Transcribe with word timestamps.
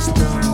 system. 0.00 0.49